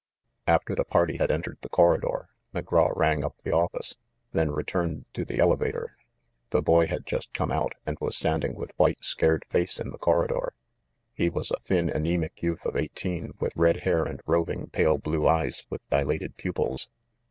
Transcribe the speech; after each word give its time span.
After 0.47 0.73
the 0.73 0.83
party 0.83 1.17
had 1.17 1.29
entered 1.29 1.59
the 1.61 1.69
corridor, 1.69 2.29
McGraw 2.55 2.91
rang 2.97 3.23
up 3.23 3.37
the 3.43 3.51
office, 3.53 3.97
then 4.31 4.49
returned 4.49 5.05
to 5.13 5.23
the 5.23 5.37
elevator. 5.37 5.95
The 6.49 6.63
boy 6.63 6.87
had 6.87 7.05
just 7.05 7.31
come 7.35 7.51
out, 7.51 7.73
and 7.85 7.99
was 8.01 8.17
standing 8.17 8.55
with 8.55 8.73
white 8.79 9.05
scared 9.05 9.45
face 9.51 9.79
in 9.79 9.91
the 9.91 9.99
corridor. 9.99 10.55
He 11.13 11.29
was 11.29 11.51
a 11.51 11.59
thin 11.59 11.87
anemic 11.91 12.41
youth 12.41 12.65
of 12.65 12.75
eighteen, 12.77 13.33
with 13.39 13.55
red 13.55 13.81
hair 13.81 14.01
and 14.03 14.23
roving, 14.25 14.71
pale 14.71 14.97
blue 14.97 15.27
eyes 15.27 15.65
with 15.69 15.87
dilated 15.91 16.35
pupils. 16.35 16.89